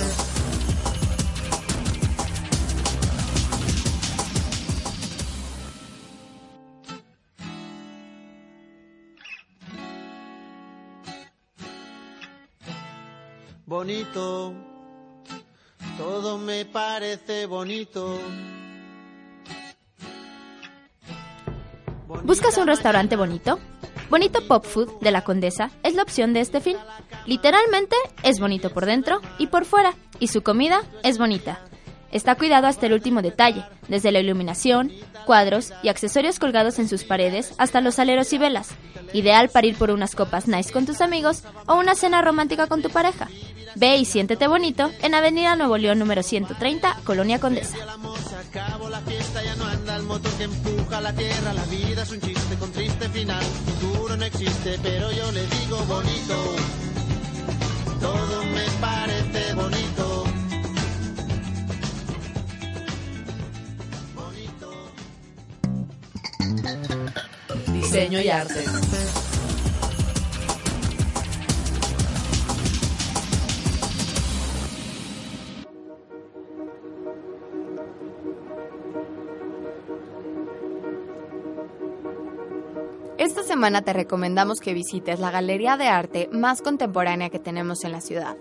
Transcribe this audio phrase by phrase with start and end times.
[13.71, 14.53] Bonito,
[15.97, 18.19] todo me parece bonito.
[22.25, 23.59] ¿Buscas un restaurante bonito?
[24.09, 26.75] Bonito Pop Food de la Condesa es la opción de este fin.
[27.25, 31.61] Literalmente es bonito por dentro y por fuera, y su comida es bonita.
[32.11, 34.91] Está cuidado hasta el último detalle, desde la iluminación,
[35.25, 38.71] cuadros y accesorios colgados en sus paredes hasta los aleros y velas.
[39.13, 42.81] Ideal para ir por unas copas nice con tus amigos o una cena romántica con
[42.81, 43.29] tu pareja.
[43.75, 47.77] Ve y siéntete bonito en Avenida Nuevo León número 130, Colonia Condesa.
[58.01, 60.23] Todo me parece bonito.
[64.15, 64.91] Bonito.
[67.71, 68.65] Diseño y arte.
[83.21, 87.91] Esta semana te recomendamos que visites la galería de arte más contemporánea que tenemos en
[87.91, 88.35] la ciudad,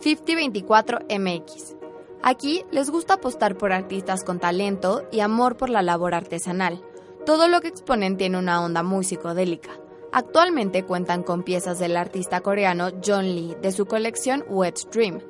[0.00, 1.76] 5024 MX.
[2.20, 6.82] Aquí les gusta apostar por artistas con talento y amor por la labor artesanal.
[7.24, 9.78] Todo lo que exponen tiene una onda muy psicodélica.
[10.10, 15.20] Actualmente cuentan con piezas del artista coreano John Lee de su colección Wet Dream,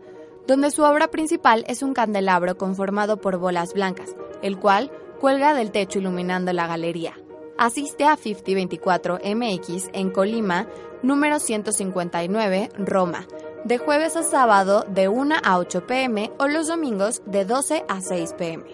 [0.46, 4.90] donde su obra principal es un candelabro conformado por bolas blancas, el cual
[5.20, 7.19] cuelga del techo iluminando la galería.
[7.60, 10.66] Asiste a 5024 MX en Colima,
[11.03, 13.26] número 159, Roma,
[13.66, 18.00] de jueves a sábado de 1 a 8 pm o los domingos de 12 a
[18.00, 18.65] 6 pm.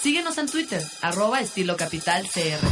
[0.00, 2.66] Síguenos en Twitter, arroba estilo capital CR.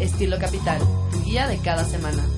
[0.00, 0.80] Estilo Capital,
[1.10, 2.37] tu guía de cada semana.